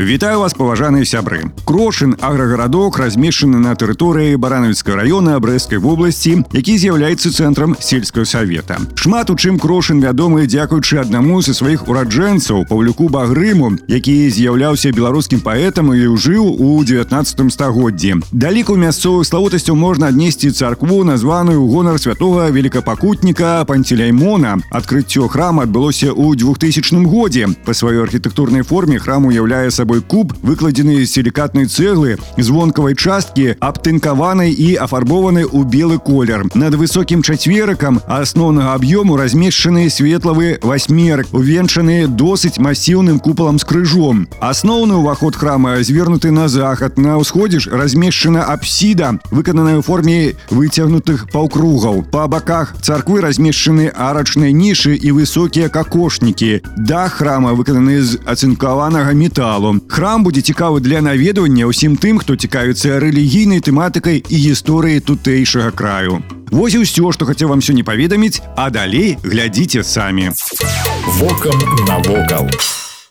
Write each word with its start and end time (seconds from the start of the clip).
Вітаю 0.00 0.40
вас 0.40 0.52
паважаныя 0.52 1.04
сябры 1.08 1.44
крошын 1.64 2.14
аграгарадок 2.20 2.98
размешчаны 3.00 3.58
на 3.58 3.72
тэрыторыі 3.74 4.36
баранавіцкага 4.36 5.00
района 5.00 5.38
брэскай 5.40 5.80
вобласці 5.80 6.44
які 6.52 6.74
з'яўляецца 6.76 7.32
цэнтрам 7.32 7.72
сельскага 7.80 8.28
савета 8.28 8.76
шмат 8.94 9.32
у 9.32 9.36
чым 9.40 9.56
крошын 9.58 9.98
вядомы 10.04 10.44
дзякуючы 10.46 11.00
аднаму 11.00 11.40
са 11.40 11.56
сваіх 11.56 11.88
ураджэнцаў 11.88 12.66
павлюку 12.68 13.08
багрыму 13.08 13.72
які 13.88 14.14
з'яўляўся 14.28 14.92
беларускім 14.92 15.40
паэтам 15.40 15.90
і 15.96 16.12
жыў 16.20 16.44
у 16.44 16.84
19 16.84 17.52
стагоддзі 17.56 18.20
даліку 18.32 18.76
мясцовых 18.76 19.24
славутасцяў 19.24 19.80
можна 19.80 20.12
аднесці 20.12 20.52
царкву 20.52 21.02
названую 21.08 21.56
ў 21.56 21.72
гонар 21.72 21.96
святого 21.96 22.50
великапакутніка 22.52 23.64
панцеляймона 23.64 24.60
адкрыццё 24.70 25.26
храма 25.32 25.64
адбылося 25.64 26.12
ў 26.12 26.36
2000 26.36 27.08
годзе 27.08 27.48
па 27.64 27.72
сваёй 27.72 28.04
архітэктурнай 28.04 28.62
форме 28.62 29.00
храм 29.00 29.24
уяўляе 29.24 29.70
сабой 29.70 29.89
сабой 29.90 30.00
куб 30.02 30.32
выкладзены 30.42 31.04
з 31.04 31.10
сілікатнай 31.10 31.66
цэглы 31.66 32.16
звонкавай 32.38 32.94
часткі 32.94 33.56
абтынкаванай 33.60 34.52
і 34.52 34.68
афарбованай 34.86 35.44
у 35.44 35.64
белы 35.64 35.98
колер 35.98 36.46
над 36.54 36.74
высокім 36.74 37.22
чацверыкам 37.22 38.00
асноўнага 38.06 38.74
аб'ёму 38.76 39.16
размешчаны 39.16 39.88
светлавы 39.90 40.58
васьмерак 40.62 41.32
увенчаны 41.32 42.06
досыць 42.06 42.58
масіўным 42.58 43.18
купалам 43.20 43.58
з 43.58 43.64
крыжом 43.64 44.26
асноўны 44.40 45.00
ўваход 45.02 45.36
храма 45.36 45.82
звернуты 45.82 46.30
на 46.30 46.48
захад 46.48 46.98
на 46.98 47.18
ўсходзе 47.18 47.60
ж 47.60 47.72
размешчана 47.72 48.44
апсіда 48.52 49.16
выкананая 49.30 49.80
ў 49.80 49.82
форме 49.82 50.36
выцягнутых 50.50 51.28
паўкругаў 51.32 52.04
па 52.12 52.26
баках 52.28 52.74
царквы 52.80 53.20
размешчаны 53.24 53.88
арачныя 53.90 54.52
нішы 54.52 54.94
і 54.96 55.16
высокія 55.16 55.68
какошнікі 55.68 56.62
дах 56.76 57.18
храма 57.18 57.52
выкананы 57.56 58.00
з 58.02 58.20
ацынкаванага 58.26 59.12
металу 59.12 59.76
Храм 59.88 60.24
будзе 60.24 60.42
цікавы 60.44 60.80
для 60.84 61.00
наведвання 61.00 61.64
ўсім 61.64 61.96
тым, 61.96 62.20
хто 62.20 62.36
цікавіцца 62.36 63.00
рэлігійнай 63.00 63.64
тэматыкай 63.64 64.20
і 64.20 64.36
гісторыяй 64.36 65.00
тутэйшага 65.00 65.72
краю. 65.72 66.20
Вось 66.52 66.76
і 66.76 66.84
ўсё, 66.84 67.10
што 67.10 67.24
хацеў 67.24 67.48
вам 67.48 67.64
сёння 67.64 67.82
паведаміць, 67.82 68.44
а 68.56 68.70
далей 68.70 69.16
глядзіце 69.24 69.80
самі. 69.82 70.30
Вокам 71.18 71.58
навокал. 71.88 72.46